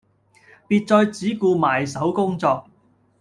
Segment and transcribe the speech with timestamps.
[0.67, 2.67] 別再只顧埋首工作